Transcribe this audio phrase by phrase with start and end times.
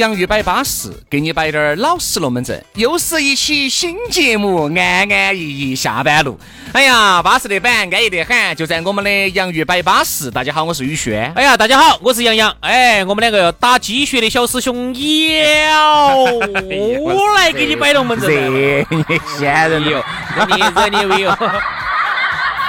[0.00, 2.64] 洋芋摆巴适，给你摆点儿老实龙门阵。
[2.72, 6.40] 又是一期新节目，安安逸逸下班路。
[6.72, 8.56] 哎呀，巴适的板，安逸的很。
[8.56, 10.30] 就在我们的洋芋摆巴适。
[10.30, 11.30] 大家好，我是宇轩。
[11.36, 12.50] 哎呀，大家好，我是杨洋。
[12.60, 18.30] 哎，我们两个打鸡血的小师兄要 我来给你摆龙门阵。
[18.30, 18.48] 热
[19.68, 20.02] 人有，
[20.48, 21.30] 你惹你没有？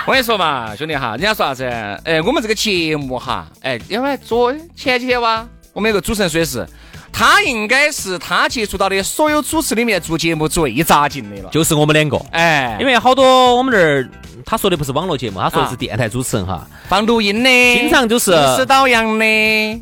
[0.06, 1.64] 我跟你说嘛，兄弟哈，人家说啥子？
[2.04, 6.68] 哎，我们这个节目哈，哎，因为昨前几天哇，我们有个主持人说的是。
[7.14, 12.18] 他应该是他接触到的所有主持里面做节目最扎劲的了，就是我们两个。
[12.32, 14.10] 哎，因为好多我们这儿
[14.44, 19.26] 他说的不是网络节目，他说的是电台主持人哈，放录音的，经常就是是导阳的，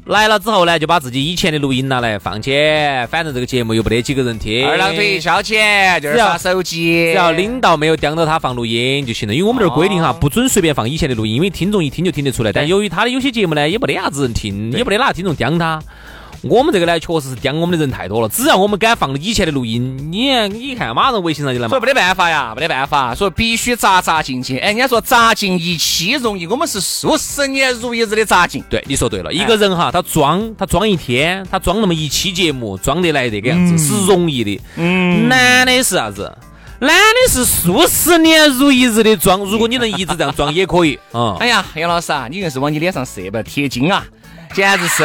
[0.06, 2.52] 来了之后呢，就把自己以前的录音拿来放起，
[3.10, 12.52] 反正这个节目又不得几个人听，二郎腿一消遣就是耍手机，只要领导没有盯到他放录音就行了，因为我们这儿规定哈，不准随便放以前的录音，因为听众一听就听得出来。
[12.52, 15.82] 但由于他的有些节目呢，也没得啥子人听，也没得哪个听众盯他。
[16.42, 18.30] 我们这个呢，确实是盯我们的人太多了。
[18.30, 21.70] 只要我们敢放以前的录音，你你看，马上微信上就来嘛。
[21.70, 24.58] 所以没得办法呀，没得办法，所以必须扎扎进去。
[24.58, 28.64] 哎，人家说扎进一期容易，我们是数十年如一日的扎进。
[28.70, 29.34] 对，你说对了。
[29.34, 34.62] 一个人哈，他装他装一天，他装那么一期节目，装得来这个样子是容易的。
[34.78, 35.28] 嗯。
[35.28, 36.32] 难的是啥子？
[36.80, 39.42] 难的是数十年如一日的装。
[39.42, 40.98] 如果你能一直这样装，也可以。
[41.12, 41.36] 嗯。
[41.42, 44.06] 哎呀，杨老师啊，你硬是往你脸上射吧，贴金啊，
[44.54, 45.04] 简直是。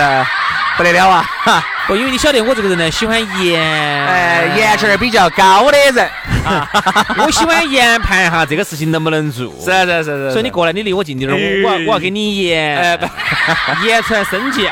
[0.77, 1.25] 不得了啊！
[1.45, 6.11] 哈不，因为你晓得我这个人呢，喜欢研，哎，颜值比较高的人
[6.45, 6.69] 啊，
[7.19, 9.53] 我喜欢研判哈这个事情能不能做。
[9.61, 10.31] 是是是是。
[10.33, 12.99] 所以你过来，你离我近点儿，我我我要给你研，
[13.85, 14.63] 言传身教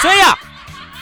[0.00, 0.38] 所以啊，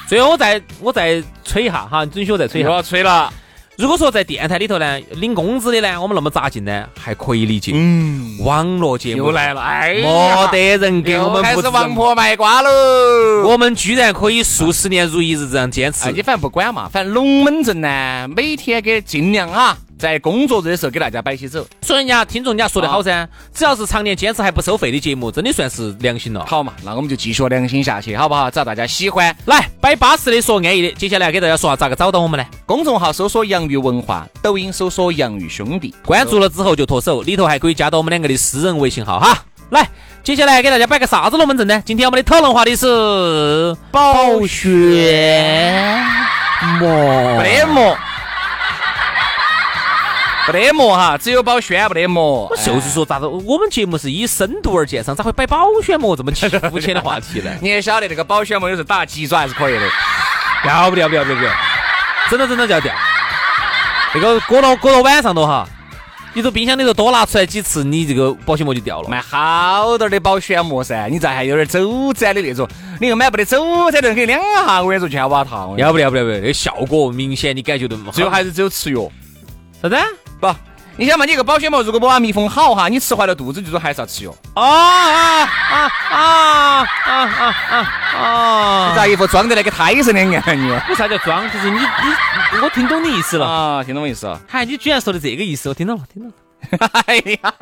[0.07, 2.71] 最后我再我再吹一下哈，准许我再吹一下。
[2.71, 3.31] 我要吹了。
[3.79, 7.73] 如果说在电台里头呢，领工资的呢，我们那么扎劲呢，还可以理解。
[7.75, 12.71] 嗯，网络节目又来了，哎，没得人给我们开始王婆卖瓜喽。
[13.47, 16.11] 我们居然可以数十年如一日这样坚持。
[16.11, 19.77] 你反正不管嘛，反正龙门阵呢，每天给尽量哈。
[19.99, 26.45] 在工作日的时候给大家摆起走，所以人家听众人家说的好噻，只要是常年坚持还不收费的节目，真的算是良心了。
[26.47, 28.51] 好嘛，那我们就继续良心下去，好不好？
[28.51, 30.93] 只要大家喜欢，来摆巴适的说安逸的。
[30.93, 32.47] 接下来给大家说下咋个找到我们呢？
[32.67, 39.45] 公众号搜索“洋芋文化”，抖音搜索“洋芋兄弟”，关注了之后就脱手，里头还可以加到我们两个的私人微信号哈。
[39.71, 39.89] 来，
[40.23, 41.83] 接下来给大家摆个啥子龙门阵呢？
[41.87, 46.05] 今天我们的讨论话题是保鲜
[46.79, 47.97] 膜，没得膜。
[50.47, 52.47] 不得膜哈，只有保鲜不得膜。
[52.49, 53.27] 我就是说，咋子？
[53.27, 56.31] 我们节目是以深度而见长，咋会摆保鲜膜这么
[56.71, 57.51] 肤浅的话题呢？
[57.61, 59.81] 你也晓得那个保鲜膜有时候打鸡爪还是可以的，
[60.63, 61.09] 掉不掉？
[61.09, 61.53] 不掉不掉不要，
[62.31, 62.95] 真的真的就要掉。
[64.15, 65.69] 那个裹到裹到晚上头哈，
[66.33, 69.09] 你从冰箱里头多拿出来几次，你这个保鲜膜就掉了。
[69.09, 72.69] 买好点的保鲜膜噻，你再还有点走展的那种，
[73.01, 75.77] 你又买不得走展的，可以两下我跟你说全瓦烫。
[75.77, 79.11] 要不掉不掉不掉，那个效果明显，你感觉都最后还是只有吃药。
[79.83, 79.97] 啥子？
[80.41, 80.55] 不，
[80.97, 84.35] 你想嘛，你一个保鲜膜如果不把密封好哈，你吃坏了肚子，就说还是要吃药。
[84.55, 87.77] 啊啊啊啊啊啊
[88.17, 88.89] 啊！
[88.91, 90.81] 你咋一副装的那个胎神的样你？
[90.89, 91.51] 你啥叫装？
[91.51, 94.41] 就是你你，我听懂你意思了啊，听懂我意思了。
[94.49, 96.37] 嗨，你居然说的这个意思，我听懂了，听懂了。
[97.07, 97.55] 哎呀，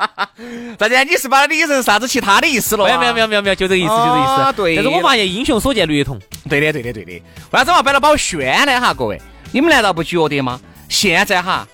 [0.77, 2.85] 大家你是把它理成啥子其他的意思了？
[2.85, 4.53] 没有没有没有没有没有，就这个意思，就这个意思。
[4.53, 4.75] 对。
[4.75, 6.19] 但是我发现英雄所见略同。
[6.49, 7.11] 对的对的对的。
[7.11, 8.79] 为啥子我摆了保鲜呢？
[8.79, 10.59] 哈，各位，你们难道不觉得吗？
[10.89, 11.67] 现在哈。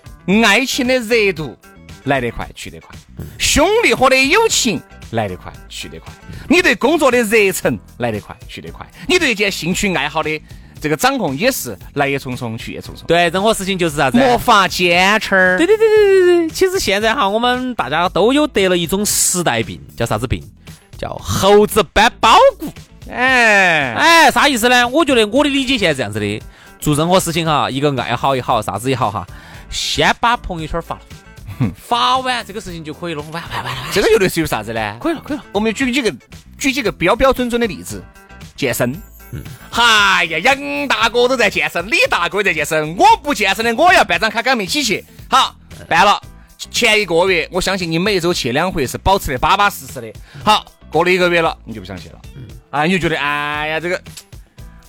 [0.44, 1.58] 爱情的热度
[2.06, 2.96] 来得快去得快，
[3.38, 4.82] 兄弟伙的友情
[5.12, 6.12] 来得快去得快，
[6.50, 10.42] 你对工作的热忱来得快去得快，你对一件兴趣爱好的
[10.82, 13.06] 这个掌控也是来也匆匆去也匆匆。
[13.06, 14.18] 对，任何事情就是啥子？
[14.18, 15.56] 没法坚持。
[15.58, 16.50] 对对对对对对。
[16.50, 20.44] 其实现在哈，我们大家都有得了一种时代病，叫啥子病？
[20.98, 22.68] 叫猴子搬包谷。
[23.12, 24.88] 哎哎，啥意思呢？
[24.88, 26.42] 我觉得我的理解现在是这样子的：
[26.80, 29.28] 做任何事情哈，一个爱好也好，啥子也好哈。
[29.72, 31.02] 先把朋友圈发了，
[31.76, 33.22] 发完这个事情就可以了。
[33.32, 34.98] 完完完了，这个又类似于啥子呢？
[35.00, 35.44] 可以了，可以了。
[35.54, 36.14] 我们举几个
[36.58, 38.04] 举几个标标准准的例子。
[38.56, 38.92] 健身。
[39.32, 39.42] 嗯，
[39.72, 45.04] 哎呀，杨大哥都在健身，李大哥也在健身，我不健身的，我要办张卡跟他们一起去。
[45.30, 45.56] 好，
[45.88, 46.22] 办了。
[46.70, 50.14] 前一个月，我相信你每周去两回是保持的巴巴适适的。
[50.44, 52.22] 好，过了一个月了，你就不想去了。
[52.36, 54.00] 嗯，啊，你就觉得，哎呀，这个，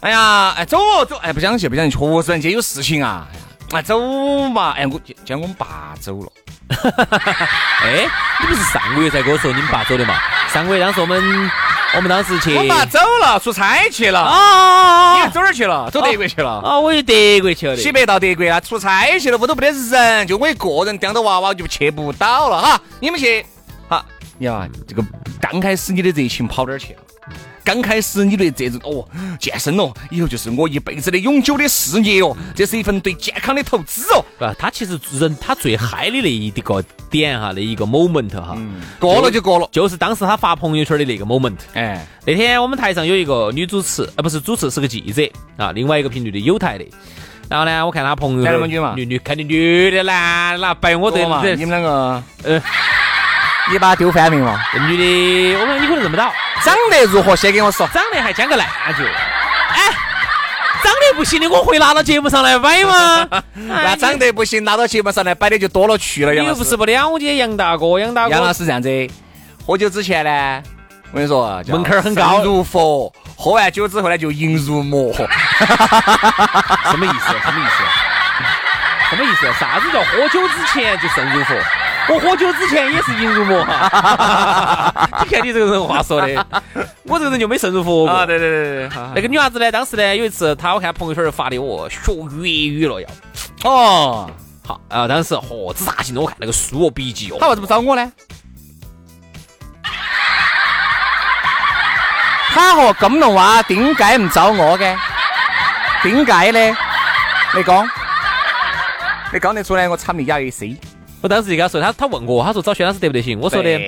[0.00, 0.78] 哎呀，哎，走
[1.08, 3.28] 走，哎，不想去，不想去，确实人家有事情啊。
[3.32, 3.38] 哎，
[3.80, 3.98] 走
[4.50, 6.32] 嘛，哎，我今天我们爸走了。
[7.82, 8.06] 哎，
[8.40, 10.16] 你不是上个月才跟我说你们爸走的嘛？
[10.52, 11.50] 上个月当时我们。
[11.94, 14.18] 我们当时去，我爸走了，出差去了。
[14.18, 15.12] 啊！
[15.14, 15.90] 你看走哪儿去了？
[15.90, 16.58] 走德国去了。
[16.64, 16.80] 啊！
[16.80, 17.76] 我去德国去了。
[17.76, 22.80] 西北到德国啊，出差去了，屋头没得人，就我一个人叼着娃娃就去不到了哈。
[22.98, 23.44] 你们去，
[23.90, 24.02] 好，
[24.38, 25.04] 你看这个
[25.38, 27.00] 刚开始你的热情跑哪儿去了？
[27.64, 34.24] 刚开始你对这种哦健身哦，以后就是我一辈子的永久的事业哦，这是一份对健康的投资哦。
[34.44, 38.56] 啊，他其实人他最嗨的那一个点哈，那一个 moment 哈，
[38.98, 41.56] 过了就过了，就是当时他发朋友圈的那个 moment。
[41.74, 45.22] 哎，那天我们台上有一个女主持，呃，不是主持，是个记者
[45.56, 46.84] 啊，另外一个频率的有台的。
[47.48, 48.94] 然后呢，我看他朋友，男的女嘛？
[48.96, 51.42] 女女肯定女的，男的那白我对嘛？
[51.44, 52.62] 你们两个，呃，
[53.72, 54.60] 你把他丢翻名嘛？
[54.86, 56.30] 女的，我们你可能认不到。
[56.62, 57.34] 长得如何？
[57.34, 57.88] 先跟我说。
[57.88, 58.66] 长得还将个烂
[58.98, 59.02] 就。
[59.02, 59.90] 哎，
[60.84, 63.26] 长得不行的，我会拿到节目上来摆吗？
[63.54, 66.32] 那长得不行，拿到节目上来摆的就多了去了。
[66.32, 68.30] 你又不是不了解杨大哥，杨大哥。
[68.30, 68.88] 杨老师这样子，
[69.66, 70.62] 喝酒之前呢，
[71.12, 75.10] 我跟你说，门槛很高，如佛；喝完酒之后呢，就淫如魔。
[75.16, 75.26] 什
[76.98, 77.34] 么意思？
[77.42, 77.82] 什么意思？
[79.10, 79.46] 什么意思？
[79.58, 81.54] 啥子叫喝酒之前就胜如佛？
[82.08, 86.46] 我喝酒之前也是淫如魔哈， 你看你这个人话说的，
[87.04, 88.26] 我这个人就没渗入佛啊！
[88.26, 89.70] 对对对对，那个女娃子呢？
[89.70, 93.08] 当时呢有一次，她我看朋友圈发的，我，学粤语了要。
[93.70, 94.28] 哦，
[94.66, 97.36] 好啊，当时嚯，只咋劲我看那个书哦，笔记哦。
[97.40, 98.12] 他为什么找我呢？
[102.54, 104.96] 他和咁多话点解唔找我嘅？
[106.02, 106.76] 点解呢？
[107.54, 107.88] 你讲，
[109.32, 110.76] 你讲得出来，我惨你压一 C。
[111.22, 113.38] 我当时就跟他说，他他问我，他说找薛老师得不得行？
[113.38, 113.78] 我说的，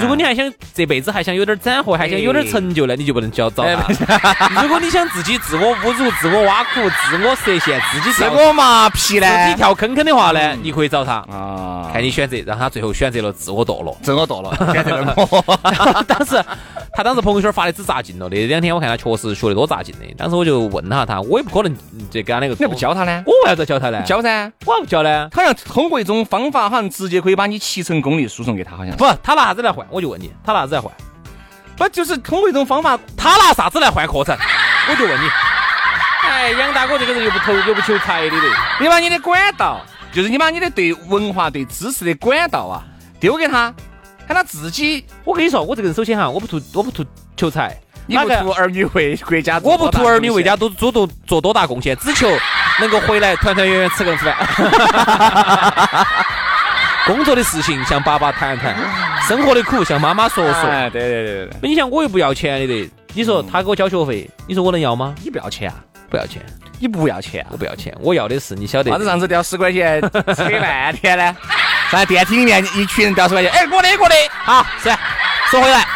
[0.00, 3.88] 如果你还想这辈子还想有点斩获，还想有点成就呢，你就不能找找他。
[4.62, 6.70] 如果你想自己自我侮辱、自我挖苦、
[7.08, 11.90] 自我设限、自己自我麻痹呢，自己跳坑坑的话呢，你可以找他啊。
[11.92, 15.58] 看你选择，让他最后选择了自我堕落，自我堕落，选择了我。
[16.06, 16.42] 当时
[16.96, 20.06] 他当时朋友圈发的只扎劲了，那两天我看他确实学得多扎劲的。
[20.16, 21.76] 当时我就问他，他我也不可能
[22.08, 23.22] 这跟他那个，你不教他呢？
[23.26, 24.00] 我为啥子教他呢？
[24.02, 25.28] 教噻，我不教呢。
[25.32, 26.70] 好像通过一种方法。
[26.70, 29.84] 好像直接可以把你七成功力输送给他，好像不，他拿啥子来换？
[29.90, 30.90] 我就问你，他拿啥子来换？
[31.76, 34.36] 不就是通过一种方法，他拿啥子来换课程？
[34.88, 35.28] 我就问你，
[36.22, 38.48] 哎，杨大哥这个人又不投又不求财的嘞，
[38.80, 39.80] 你把你的管道，
[40.12, 42.84] 就是你把你的对文化、对知识的管道啊，
[43.18, 43.74] 丢给他，
[44.26, 45.04] 看他自己。
[45.24, 47.04] 我跟你说，我这个人首先哈，我不图我不图
[47.36, 47.76] 求财，
[48.06, 52.28] 你不图儿女为国 家，我不图儿女为家都做多做多大贡献，只求
[52.80, 54.36] 能够回来团团圆圆吃个饭。
[57.06, 58.74] 工作的事情向爸爸谈谈，
[59.28, 60.62] 生活的苦向妈妈说说。
[60.62, 61.68] 哎，对对对对。
[61.68, 65.14] 你想我又不要钱的的，你说他给我交学费，你说我能要吗？
[65.22, 65.76] 你不要钱啊？
[66.08, 66.40] 不要钱？
[66.80, 67.48] 你不要钱啊？
[67.52, 68.90] 我不要钱，我要的是你晓得。
[68.90, 70.00] 啥子上次掉十块钱
[70.34, 71.36] 扯半天呢？
[71.94, 74.14] 在电梯里面一群人掉十块钱，哎，我的我的。
[74.44, 74.90] 好，是。
[75.50, 75.86] 说回来，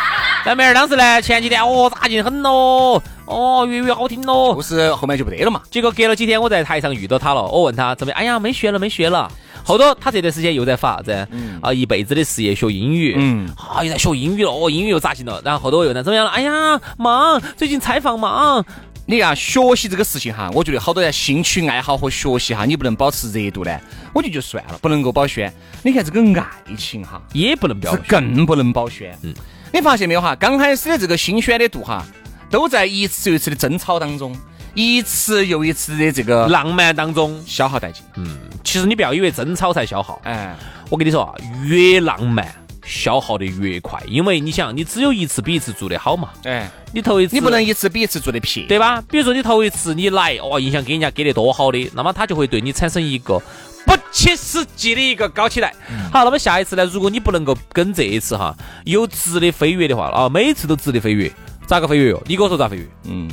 [0.45, 4.55] 那妹儿当时呢，前几天哦，扎劲很咯，哦，粤语好听咯。
[4.55, 5.61] 不是后面就不得了嘛？
[5.71, 8.13] 结果隔了几天，我在台上遇到他了，我问他怎么？
[8.13, 9.29] 哎呀，没学了，没学了。
[9.65, 11.29] 后头他这段时间又在发啥子？
[11.61, 15.41] 啊，一辈子的事业学英语，嗯，啊，又在学英语了，哦，英语又扎劲了？
[15.45, 16.31] 然后后头又在怎么样了？
[16.31, 18.65] 哎呀，忙，最近采访忙。
[19.11, 23.81] 你看学习这个事情哈，我觉得好多人兴趣爱好和学习哈，你不能保持热度呢，
[24.13, 25.51] 我觉得就算了，不能够保鲜。
[25.83, 29.19] 你看这个爱情哈，也不能保，更不能保鲜。
[29.23, 29.33] 嗯，
[29.73, 30.37] 你发现没有哈？
[30.37, 32.05] 刚开始的这个新鲜的度哈，
[32.51, 34.37] 都在一次又一次的争吵当中。
[34.75, 38.05] 一次又一次的这个浪漫当中消耗殆尽。
[38.17, 40.21] 嗯，其实你不要以为争吵才消耗。
[40.25, 40.55] 哎，
[40.91, 41.35] 我跟你说啊，
[41.65, 42.47] 越浪漫
[42.89, 46.31] 消耗的越快，因为你想，你只有一次比一次做得好嘛。
[46.45, 49.03] 哎，你头一次你不能一次比一次做得撇，对吧？
[49.11, 53.39] 比如说你头一次你来，哇，印象给人家给得多好的，那么他就会对你产生一个
[53.85, 55.73] 不切实际的一个高期待。
[56.11, 61.31] 好，那么下一次呢，如果你不能够跟这一次哈有质的飞跃的话，啊，每次都质的飞跃，
[61.67, 62.23] 咋个飞跃哟？
[62.27, 62.87] 你给我说咋飞跃？
[63.05, 63.31] 嗯。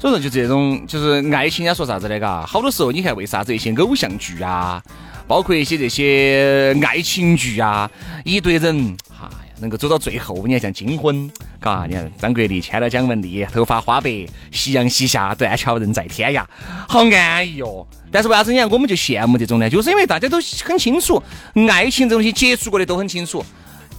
[0.00, 2.46] 所以说，就这种就是爱情，人家说啥子的嘎？
[2.46, 4.80] 好多时候，你看为啥子一些偶像剧啊，
[5.28, 7.88] 包括一些这些爱情剧啊，
[8.24, 9.30] 一堆人，哎呀，
[9.60, 11.30] 能够走到最后，你看像金婚，
[11.60, 16.42] 嘎，你看张国立牵了蒋雯丽，头发花白，夕阳西下，断桥人在天涯，
[16.88, 17.86] 好安逸哦。
[18.10, 19.68] 但是为啥子你看我们就羡慕这种呢？
[19.68, 21.22] 就是因为大家都很清楚，
[21.70, 23.44] 爱情这东西接触过的都很清楚，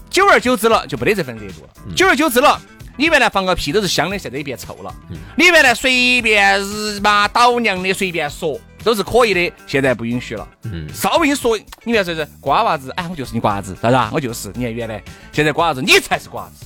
[0.10, 2.60] 久而久之了就没得这份热度了，久而久之了。
[2.98, 4.94] 你原来放个屁都是香的，现在也变臭了。
[5.38, 10.48] 你原来随便日妈倒娘的随便说都是可以的，现在不允许了。
[10.64, 14.10] 嗯，稍微一说，你原来说是瓜娃子，哎，我就是你瓜子，啥子啊？
[14.14, 14.52] 我就是。
[14.56, 16.66] 你看原来，现在瓜娃子，你才是瓜子，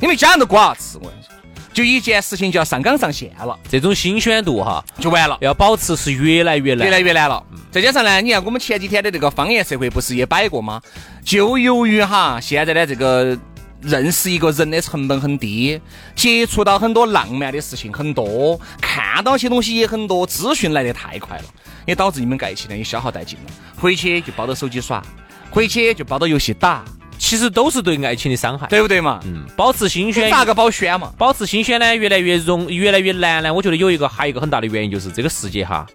[0.00, 1.32] 你们家人都瓜娃子，我跟你说。
[1.72, 7.42] 就一件事情就要上纲上线了，这种新鲜度哈就完了，要保持是越来越难，越来越难了。
[7.70, 10.82] 再加上呢，你看我们前几天的这个方言社会不是也摆过吗？
[11.24, 13.34] 就由于哈现在的这个
[13.82, 15.80] 认识一个人的成本很低，
[16.14, 21.44] 接触到很多浪漫的事情很多，看到些东西也很多，资讯来得太快了，
[21.86, 23.50] 也导致你们爱情呢也消耗殆尽了。
[23.76, 25.02] 回去就抱着手机耍，
[25.50, 26.84] 回去就抱着游戏打。
[27.18, 29.20] 其实都是对爱情的伤害，对不对嘛？
[29.24, 31.12] 嗯，保持新鲜，咋个保鲜嘛？
[31.16, 33.54] 保持新鲜呢，越来越容，越来越难呢。
[33.54, 35.86] 我觉得有一个，还有一个很大的原因就是这个世界哈，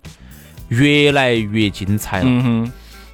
[0.70, 2.24] 越来越精彩了。
[2.25, 2.72] 嗯哼，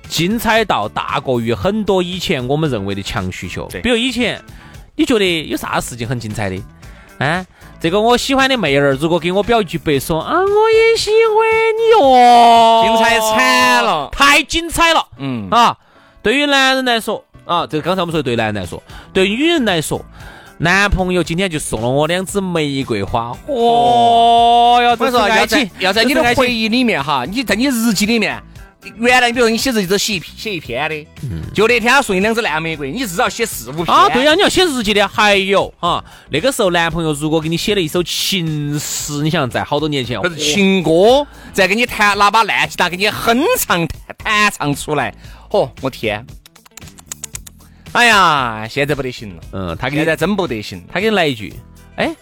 [0.08, 3.68] 精彩到大过于很多以前我们认为的强需求。
[3.82, 4.39] 比如以前，
[4.95, 6.62] 你觉得有啥事情很精彩的？
[7.19, 7.45] 啊，
[7.79, 11.38] 这个我喜欢的妹儿，如果给我表一句白说啊，我也喜欢
[11.77, 15.07] 你哦，精彩惨了，太精彩了。
[15.17, 15.77] 嗯啊，
[16.21, 17.23] 对于男人来说。
[17.45, 18.81] 啊，这个刚才我们说对男人来说，
[19.12, 20.00] 对女人来说，
[20.59, 23.35] 男朋友今天就送了我两支玫瑰花。
[23.47, 28.41] 哦哟，我说要在要在你的回忆里面哈，你在你日记里面，
[28.98, 31.06] 原来你比如你写日记都写一写一篇的，
[31.54, 33.88] 就那天他送你两只烂玫瑰，你至少写四五篇。
[33.88, 35.08] 啊，对呀，你要写日记的。
[35.08, 43.88] 还有哈，那个时候男朋友如果给你写了一首情诗，你想在好多年前，或者情歌，再给你弹拿把烂吉他给你哼唱
[44.18, 45.13] 弹唱出来，
[45.50, 46.25] 嚯，我天！
[47.92, 49.44] 哎呀，现在不得行了。
[49.52, 50.84] 嗯，他给现在真不得行。
[50.92, 51.54] 他给你来一句，
[51.96, 52.16] 哎，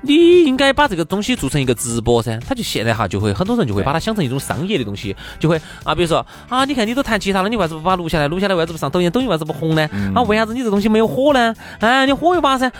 [0.00, 2.38] 你应该把这个东西做成一个直播噻。
[2.46, 8.28] 他就现在哈，就会很多人就会把它想成一种商业的东西，就会啊，比如说啊，你看你都弹吉他了，你为啥子不把它录下来？
[8.28, 9.10] 录下来为啥子不上抖音？
[9.10, 9.88] 抖音为啥子不红呢？
[10.14, 11.54] 啊，为啥子你这东西没有火呢？
[11.80, 12.70] 啊，你火一把噻。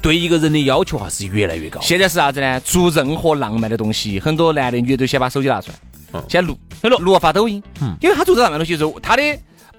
[0.00, 1.80] 对一个人的要求哈是越来越高。
[1.82, 2.60] 现在是啥子呢？
[2.60, 5.70] 做任何浪漫的东西，很多男的女的都先把手机拿出
[6.12, 7.62] 来，先录，先录，录发抖音。
[7.82, 9.22] 嗯，因为他做这浪漫东西之后，他的。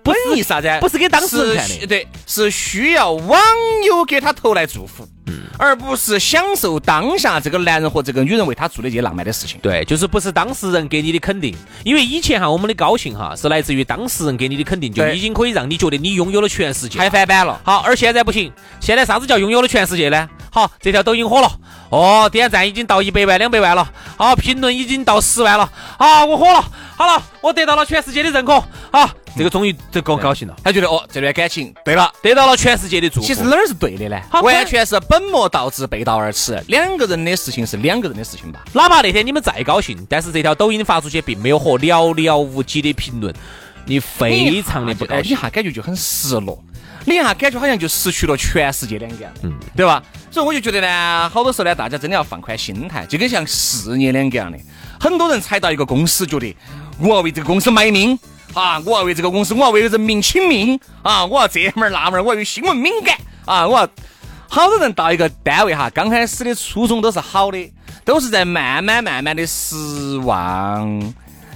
[0.04, 0.68] 本意啥子？
[0.82, 3.42] 不是给当事人看的，对，是需要网
[3.88, 5.04] 友给他投来祝福，
[5.58, 9.60] 而不是享受当下这个男人和这个女人为他做的这些浪漫的事情。
[9.62, 17.00] 对，就是不是当事人给你的肯定，因为以前哈，我们的高兴哈是来自于当事人给你的肯定，就已经可以让你觉得你拥有了全世界。
[17.00, 17.60] 太翻版了。
[17.64, 20.30] 好，而现在不行，现在啥子叫拥有了全世界呢？
[20.52, 21.52] 好，这条抖音火了，
[21.90, 23.88] 哦，点赞已经到一百万、两百万了，
[24.18, 26.64] 好，评论已经到十万了，好，我火了，
[26.98, 29.10] 好了，我得到了全世界的认可，好。
[29.38, 33.28] 这个终于这个高兴了，他觉得哦，这段感情对了，得到了全世界的祝福。
[33.28, 34.18] 其实哪儿是对的呢？
[34.42, 36.58] 完全是本末倒置、背道而驰。
[36.70, 38.64] 两个人的事情是两个人的事情吧？
[38.72, 43.36] 哪怕那天你们再高兴，但是这条抖音发出去并没有和寥寥无几的评论，
[43.86, 46.58] 你非常的不高兴，一下感觉就很失落，
[47.04, 50.02] 你一下感觉好像就失去了全世界两个样，嗯，对吧？
[50.36, 54.58] 所以我就觉得呢，好多时候呢，大家真的要放宽心态，就跟像事业两个样的，
[55.00, 56.54] 很多人踩到一个公司，觉得
[57.00, 58.20] 我要为这个公司卖命。
[58.54, 58.80] 啊！
[58.86, 61.26] 我要为这个公司，我要为人民请命啊！
[61.26, 63.68] 我要这门儿那门儿，我要有新闻敏感啊！
[63.68, 63.88] 我要
[64.48, 67.70] 好多人到一个单位哈，刚开始的初衷都是好的，
[68.06, 71.14] 都是在慢慢慢慢的失望，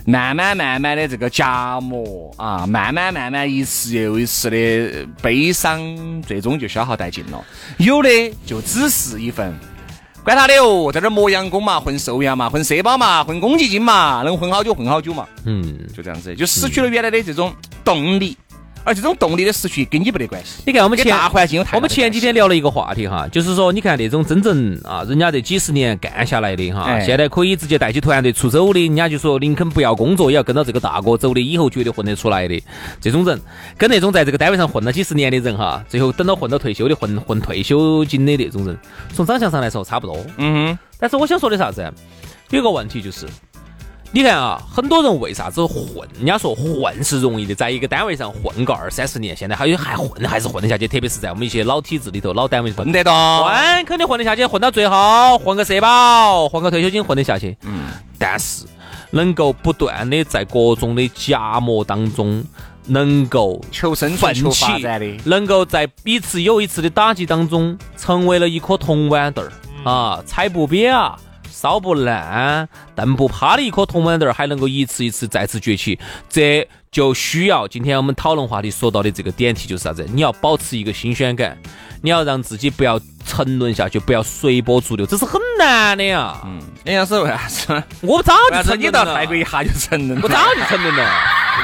[0.09, 5.79] 慢慢慢慢的这个夹磨啊，慢慢慢慢一次又一次的悲伤，
[6.23, 7.45] 最终就消耗殆尽了。
[7.77, 8.09] 有的
[8.43, 9.53] 就只是一份。
[10.23, 15.27] 管他的哦，在这磨洋工嘛，混寿阳嘛，混社保嘛，混公积金嘛，能混好久混好久嘛。
[15.45, 17.53] 嗯，就这样子，就失去了原来的这种
[17.85, 18.35] 动力。
[18.83, 20.61] 而这种动力的失去跟你没得关系。
[20.65, 32.63] 你看我们前大环境有我们前几天聊了一个话题哈，就是说你看那种真正啊，人家这几十年干下来的哈，现在可以直接带起团队出走的，人家就说宁肯不要工作也要跟到这个大哥走的，以后绝对混得出来的
[33.01, 33.39] 这种人，
[33.77, 38.77] 跟那种在这个单位上混了几十年的人哈，最后等到混到退休的混混退休金的那种人，
[39.13, 40.17] 从长相上来说差不多。
[40.37, 40.79] 嗯哼。
[41.01, 41.89] 但是我想说的啥子？
[42.49, 43.25] 有个问题就是。
[44.11, 46.07] 你看啊，很多人为啥子混？
[46.15, 50.87] 人家说混是容易的，在一个单位上混个二三十年，现在还有还混还是混得下去。
[50.87, 57.55] 特别是在我们一些老体制里头、老单位混得到，混肯定混得下去，混到最后混个社保、混个退休金混得下去。
[57.61, 57.83] 嗯，
[58.17, 58.65] 但是
[59.11, 62.43] 能够不断的在各种的夹磨当中，
[62.87, 69.51] 能够求生存、求发展的，能够在一次又一次的打击当中，成为了一颗铜豌豆儿
[69.83, 71.15] 啊，踩不扁啊。
[71.51, 80.07] 烧不烂、但不趴的一颗铜豌豆儿，还能够一次一次再次崛起，这就需要今天我们讨论话题说到的这个点题，就是啥子？
[80.13, 81.57] 你要保持一个新鲜感，
[82.01, 86.37] 你要让自己不要沉沦下去，不要随波逐流，这是很难的呀。
[86.45, 87.83] 嗯，你要是为啥子？
[88.01, 91.09] 我早就沉你到泰国一下就沉沦，我早就沉沦了。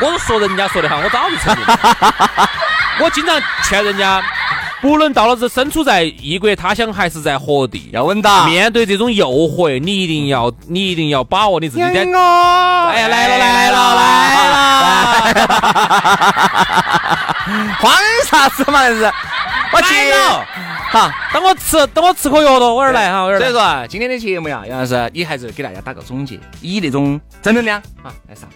[0.01, 2.49] 我是说人家说的哈，我早就沉沦了。
[3.01, 4.21] 我经常劝人家。
[4.85, 8.47] 不论到了是身处在异国他乡还是在何地，要稳当。
[8.47, 11.89] 面对这种诱惑，你一定要，你一定要把握你自己的。
[11.89, 13.95] 哎呀，来了来了。
[13.95, 15.55] 来了！
[17.79, 17.91] 慌
[18.27, 18.87] 啥子嘛？
[18.87, 19.11] 这是
[19.73, 20.45] 我去了。
[20.91, 23.39] 好，等我吃，等我吃颗药头，我这儿来哈，我这儿。
[23.39, 28.47] 所以说啊，今天的节目呀，杨老师，你还是给大家打个总结，以那种正能量啊来上。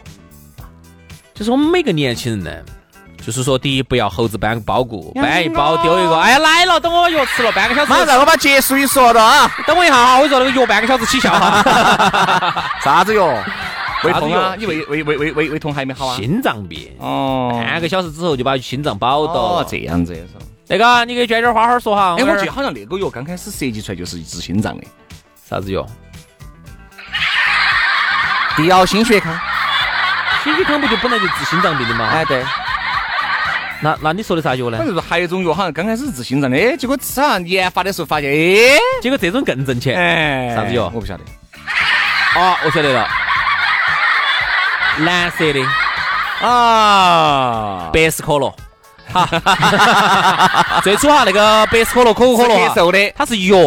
[1.34, 2.52] 就是我们每个年轻人呢。
[3.26, 6.18] 就是说，第一不要猴子搬包谷，搬一包丢一个。
[6.18, 7.92] 哎呀，来了，等我药吃了半个小时。
[7.92, 9.52] 马上我把结束语说了啊！
[9.68, 12.72] 等我一下哈，我说那个药半个小时起效哈。
[12.84, 13.28] 啥子药？
[14.04, 14.56] 胃痛啊？
[14.58, 16.16] 你胃胃胃胃胃胃痛还没好啊？
[16.16, 16.90] 心脏病。
[17.00, 17.62] 哦。
[17.64, 19.34] 半个小时之后就把心脏保到。
[19.34, 20.16] 哦，这样子。
[20.68, 22.16] 那个，你给娟娟花花说哈。
[22.18, 24.84] 哎，我记得好像那个药刚开始设计出来就是治心脏的。
[25.48, 25.86] 啥子药？
[28.56, 29.38] 迪奥心血康。
[30.44, 32.06] 心血康不就本来就治心脏病的吗？
[32.06, 32.44] 哎，对。
[33.82, 34.78] 那那你说的啥药呢？
[34.78, 39.98] 反正是还有一种药，好像刚开始治心脏的，哎，结果好像研发的时候发现，哎，结果这种更挣钱。
[39.98, 40.92] 哎，啥子药？
[40.94, 41.24] 我不晓得。
[42.40, 43.08] 啊，我晓得了，
[45.00, 45.62] 蓝色的
[46.42, 48.54] 啊，百事可乐。
[49.12, 49.28] 哈，
[50.84, 53.58] 最初哈那个百事可乐、可口可乐，咳嗽的，它是药。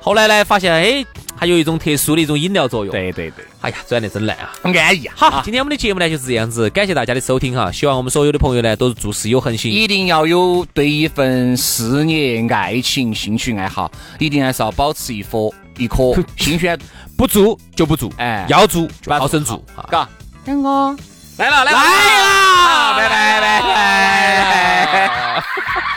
[0.00, 1.04] 后来呢，发现哎。
[1.38, 2.92] 还有一种特殊的一种饮料作用。
[2.92, 5.14] 对对对，哎呀，转的真烂啊，很安逸啊。
[5.16, 7.70] 好，今天我们的节目呢就是这样子，感谢大家的收听哈。
[7.72, 16.78] 希望我们所有的朋友呢都是做事有恒心，一定要有对一份事业、爱情、兴趣爱好，一定还是要保持一颗一颗 新鲜。
[17.16, 20.08] 不做就不做，哎，要做就好生做，嘎。
[20.44, 20.96] 两哥
[21.36, 25.44] 来了来了来了，拜，拜拜拜拜。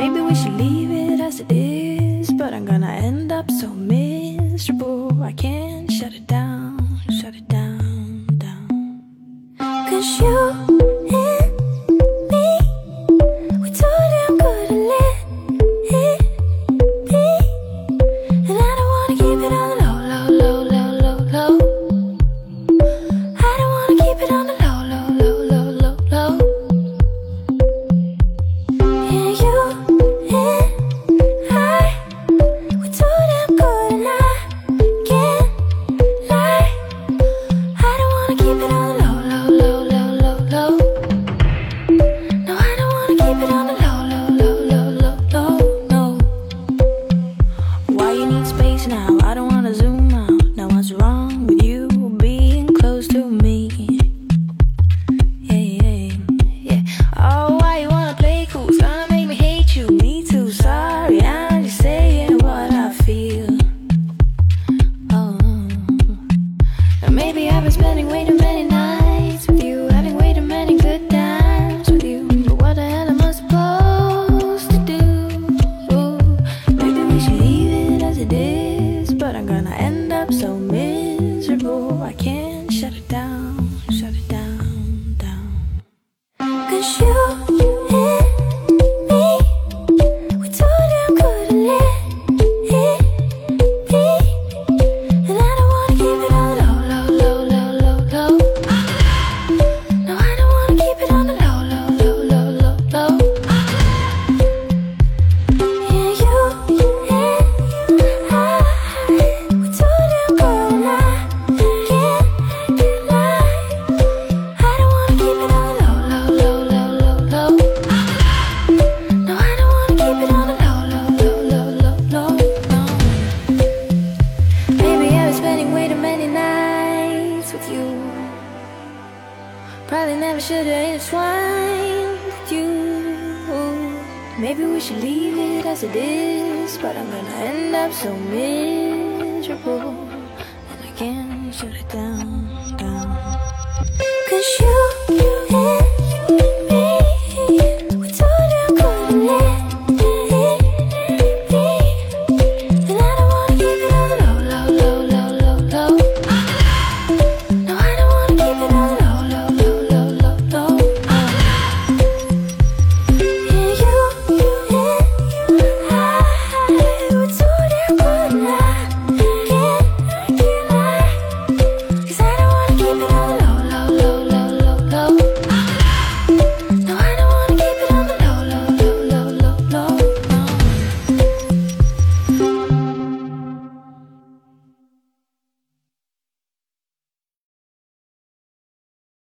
[0.00, 5.22] Maybe we should leave it as it is but I'm gonna end up so miserable.
[5.22, 5.79] I can't